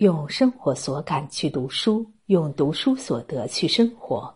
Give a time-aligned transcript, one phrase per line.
[0.00, 4.34] 用生活所感去读书，用读书所得去生活。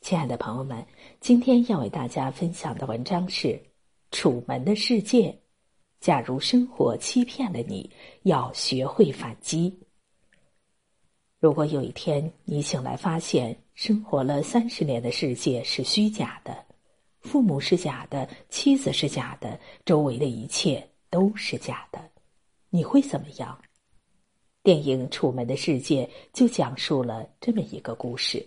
[0.00, 0.82] 亲爱的朋友们，
[1.20, 3.48] 今天要为大家分享的文章是
[4.10, 5.28] 《楚门的世界》。
[6.00, 7.90] 假如生活欺骗了你，
[8.22, 9.78] 要学会反击。
[11.40, 16.56] 如果有一天你醒来发现，生活了三十年的世界是虚假的，
[17.20, 22.00] 父母是假的，妻子是假的，周围的一切都是假的，
[22.70, 23.60] 你会怎么样？
[24.66, 28.44] 电影《楚门的世界》就讲述了这么一个故事。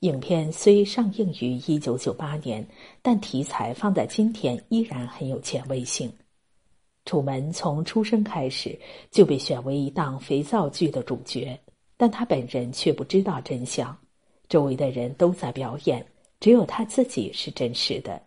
[0.00, 2.66] 影片虽上映于一九九八年，
[3.00, 6.12] 但题材放在今天依然很有前卫性。
[7.04, 8.76] 楚门从出生开始
[9.12, 11.56] 就被选为一档肥皂剧的主角，
[11.96, 13.96] 但他本人却不知道真相。
[14.48, 16.04] 周围的人都在表演，
[16.40, 18.20] 只有他自己是真实的。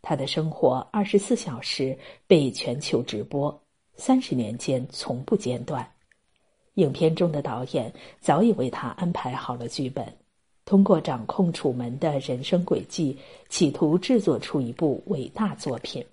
[0.00, 3.60] 他的生活二十四小时被全球直播，
[3.96, 5.84] 三十年间从不间断。
[6.74, 10.06] 影片中的导演早已为他安排好了剧本，
[10.64, 13.16] 通过掌控楚门的人生轨迹，
[13.48, 16.04] 企图制作出一部伟大作品。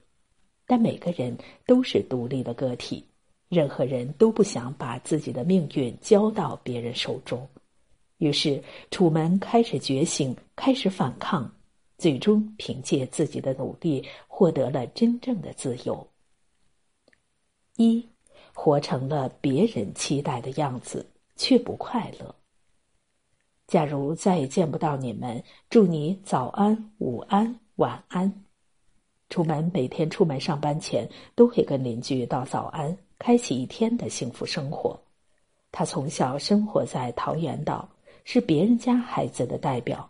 [0.68, 3.04] 但每个人都是独立的个体，
[3.50, 7.46] 任何人都不想把自己的命运交到别人手中。
[8.20, 11.52] 于是，楚门开始觉醒，开始反抗，
[11.98, 16.08] 最终凭借自己的努力获得了真正的自由。
[17.78, 18.11] 一。
[18.64, 21.04] 活成了别人期待的样子，
[21.36, 22.36] 却不快乐。
[23.66, 28.32] 假如再也见不到你们，祝你早安、午安、晚安。
[29.32, 34.96] 出门每天出门上班前都会跟邻居道早安，开启一天的幸福生活。
[35.72, 37.90] 他从小生活在桃源岛，
[38.26, 40.08] 是别人家孩子的代表。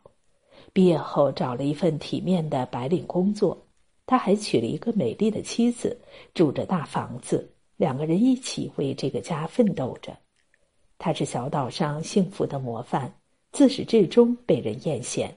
[0.73, 3.57] 毕业后找了一份体面的白领工作，
[4.05, 5.97] 他还娶了一个美丽的妻子，
[6.33, 7.49] 住着大房子。
[7.81, 10.15] 两个人一起为这个家奋斗着，
[10.99, 13.11] 他是小岛上幸福的模范，
[13.53, 15.27] 自始至终被人艳羡。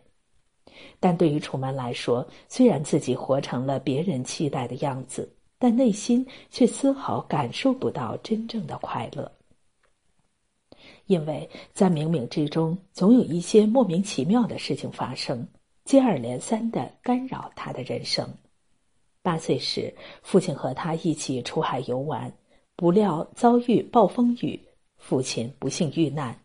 [1.00, 9.32] 但对于楚门来说，虽然自己活成了别人期待的样子，但内心却丝毫感受不到真正的快乐，
[11.06, 15.48] 因为在冥冥之中，总有一些莫名其妙的事情发生，
[15.86, 18.28] 接二连三的干扰他的人生。
[19.24, 19.90] 八岁时，
[20.22, 22.30] 父亲和他一起出海游玩，
[22.76, 24.60] 不料遭遇暴风雨，
[24.98, 26.38] 父亲不幸遇难。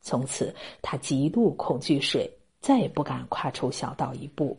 [0.00, 2.30] 从此，他极度恐惧水，
[2.60, 4.56] 再也不敢跨出小岛一步。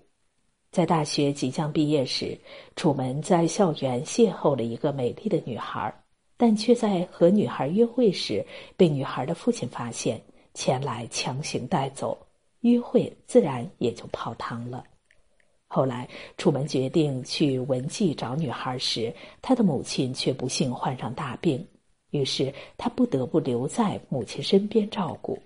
[0.70, 2.38] 在大学即将毕业时，
[2.76, 5.94] 楚门在校园邂逅了一个美丽的女孩，
[6.36, 8.46] 但却在和女孩约会时
[8.76, 10.22] 被女孩的父亲发现，
[10.54, 12.18] 前来强行带走，
[12.60, 14.84] 约会自然也就泡汤了。
[15.74, 16.06] 后来，
[16.36, 21.66] 楚门决定去文记找女孩时，他的母亲却不幸患上大病，
[22.10, 25.42] 于是他不得不留在母亲身边照顾。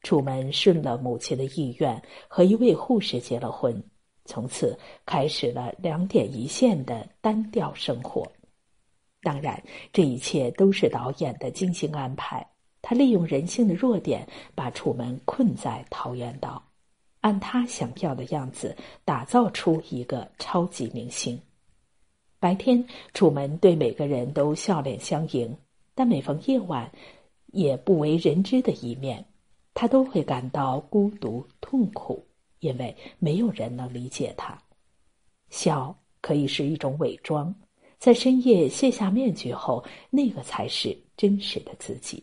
[0.00, 3.78] 楚门顺了母亲的意愿，和一位护士结了婚，
[4.24, 8.26] 从此开始了两点一线的单调生活。
[9.20, 12.42] 当然，这一切都是导演的精心安排，
[12.80, 16.65] 他利用人性的弱点，把楚门困在桃源岛。
[17.26, 21.36] 按他想要的样子打造出一个超级明星。
[22.38, 25.52] 白天，楚门对每个人都笑脸相迎，
[25.92, 26.88] 但每逢夜晚，
[27.46, 29.24] 也不为人知的一面，
[29.74, 32.24] 他都会感到孤独痛苦，
[32.60, 34.56] 因为没有人能理解他。
[35.50, 37.52] 笑可以是一种伪装，
[37.98, 42.22] 在深夜卸下面具后，那个才是真实的自己。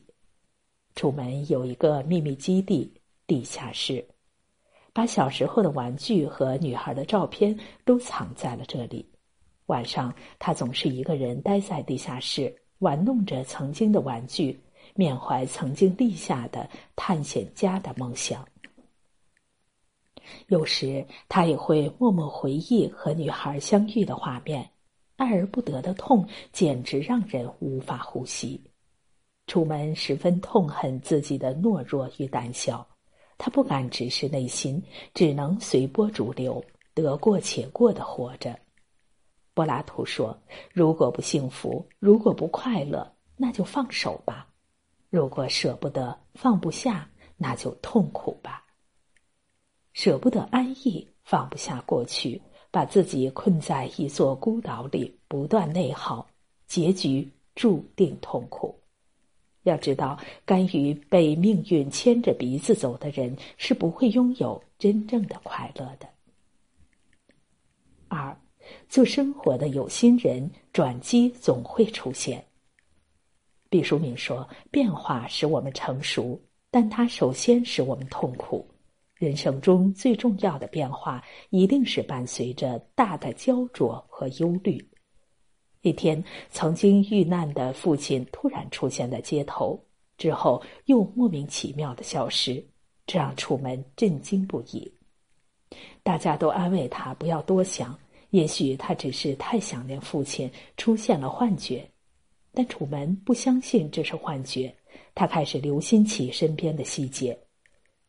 [0.95, 2.89] 楚门有一个秘密基地——
[3.27, 4.07] 地下室。
[4.93, 9.03] 把小时候的玩具和女孩的照片都藏在了这里。
[9.65, 14.61] 晚上，他总是一个人待在地下室，玩弄着曾经的玩具，
[14.93, 18.47] 缅怀曾经立下的探险家的梦想。
[20.47, 24.69] 有时，他也会默默回忆和女孩相遇的画面，
[25.15, 28.61] 爱而不得的痛简直让人无法呼吸。
[29.47, 32.87] 楚门十分痛恨自己的懦弱与胆小。
[33.43, 34.81] 他不敢直视内心，
[35.13, 36.63] 只能随波逐流，
[36.93, 38.57] 得过且过的活着。
[39.53, 40.41] 柏拉图说
[40.71, 43.05] ：“如果不幸福，如果不快乐，
[43.35, 44.47] 那就放手吧；
[45.09, 47.05] 如果舍不得，放不下，
[47.35, 48.63] 那就痛苦吧。
[49.91, 52.41] 舍不得安逸，放不下过去，
[52.71, 56.25] 把自己困在一座孤岛里，不断内耗，
[56.65, 58.73] 结局注定痛苦。”
[59.63, 66.07] 要知道，甘于被命运牵着鼻子走的人是不会拥有真正的快乐的。
[68.07, 68.37] 二，
[68.87, 72.43] 做生活的有心人，转机总会出现。
[73.69, 76.39] 毕淑敏说：“变化使我们成熟，
[76.69, 78.69] 但它首先使我们痛苦。
[79.15, 84.85] 人生中最重要的变化，一定是伴随着大的焦灼和忧虑。”
[85.83, 89.77] 一天，曾经遇难的父亲突然出现在街头，
[90.17, 92.65] 之后又莫名其妙的消失，
[93.05, 94.89] 这让楚门震惊不已。
[96.01, 97.99] 大家都安慰他不要多想，
[98.29, 101.85] 也许他只是太想念父亲，出现了幻觉。
[102.53, 104.73] 但楚门不相信这是幻觉，
[105.13, 107.37] 他开始留心起身边的细节。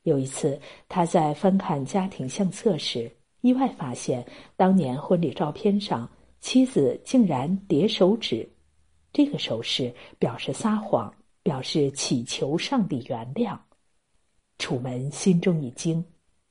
[0.05, 3.11] 有一次，他在翻看家庭相册时，
[3.41, 4.25] 意外发现
[4.55, 6.09] 当年婚礼照片上
[6.45, 8.47] 妻子竟然叠手指，
[9.15, 11.11] 这个手势表示撒谎，
[11.43, 13.59] 表示祈求上帝原谅。
[14.59, 16.05] 楚门心中一惊，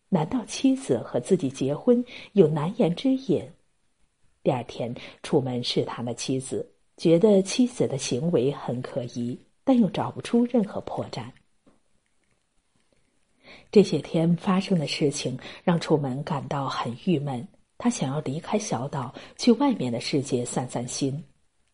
[0.09, 3.47] 难道妻子和自己结婚有难言之隐？
[4.41, 4.91] 第二天，
[5.21, 6.67] 楚门试探了妻子。
[6.97, 11.25] 觉得妻子的行为很可疑，但又找不出任何破绽。
[13.71, 17.47] 这些天发生的事情让楚门感到很郁闷，
[17.77, 21.23] 他想要离开小岛，去外面的世界散散心。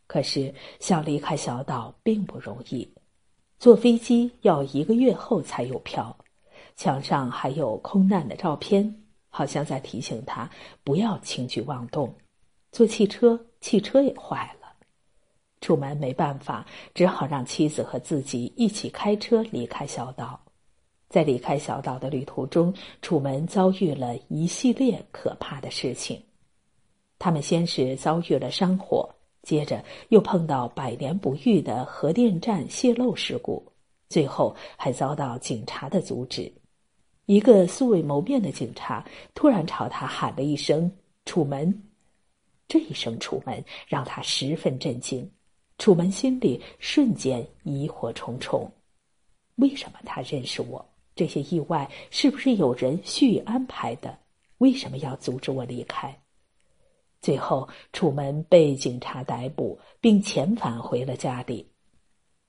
[0.08, 2.92] 可是想离开小岛并不容易，
[3.60, 6.18] 坐飞机要一个月后才有票，
[6.76, 10.50] 墙上还有空难的照片，好像在提醒他
[10.84, 12.12] 不要轻举妄动。
[12.72, 14.74] 坐汽车，汽车也坏了。
[15.62, 16.66] 楚门没办法，
[16.96, 20.40] 只好让妻子和自己一起开车离开小岛。
[21.10, 22.72] 在离开小岛的旅途中，
[23.02, 26.22] 楚门遭遇了一系列可怕的事情。
[27.18, 29.10] 他们先是遭遇了山火，
[29.42, 33.66] 接着又碰到百年不遇的核电站泄漏事故，
[34.08, 36.50] 最后还遭到警察的阻止。
[37.26, 40.92] 一个素未谋面的警察突然朝他喊了一声
[41.26, 41.84] “楚门”，
[42.68, 45.30] 这一声“楚门”让他十分震惊。
[45.80, 48.72] 楚门心里瞬间疑惑重重：
[49.56, 50.86] 为什么他认识我？
[51.16, 54.18] 这些意外是不是有人蓄意安排的？
[54.60, 56.18] 为什么要阻止我离开？
[57.22, 61.68] 最后，楚门被警察逮捕，并遣返回了家里。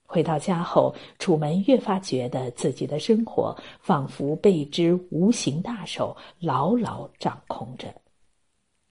[0.05, 7.95] 回到家后，楚门越发觉得自己的生活仿佛被一只无形大手牢牢掌控着。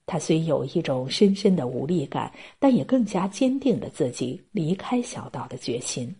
[0.06, 6.14] 他虽有一种深深的无力感，但也更加坚定了自己离开小岛的决心。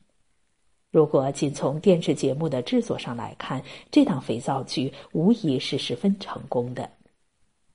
[0.92, 6.90] 如果仅从电视节目的制作上来看，这档肥皂剧无疑是十分成功的。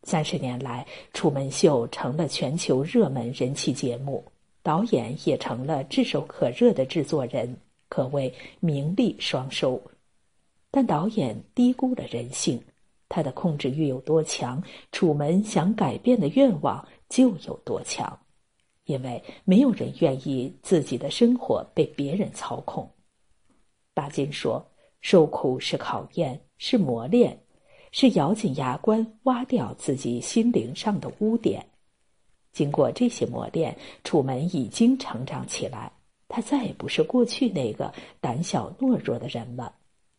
[0.03, 0.85] 三十年来，
[1.17, 4.25] 《楚门秀》成了全球热门人气节目，
[4.65, 7.57] 导演也成了炙手可热的制作人，
[7.89, 9.81] 可谓名利双收。
[10.73, 12.61] 但导演低估了人性。
[13.09, 18.19] 他的控制欲有多强，楚门想改变的愿望就有多强，
[18.87, 22.91] 因为没有人愿意自己的生活被别人操控。
[23.94, 24.62] 巴金说
[25.00, 27.38] ：“受苦是考验，是磨练，
[27.93, 31.64] 是咬紧牙关挖掉自己心灵上的污点。
[32.52, 35.91] 经过这些磨练，楚门已经成长起来，
[36.29, 39.75] 他再也不是过去那个胆小懦弱的人了。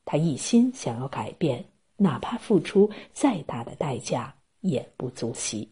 [0.06, 1.64] 他一心想要改变。”
[1.98, 5.72] 哪怕付出再大的代价，也不足惜。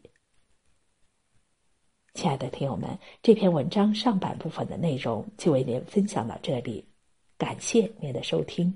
[2.14, 6.86] 亲爱的听友们，这篇文章上半部分的内容就为您分享到这里，
[7.44, 8.74] 感谢您的收听。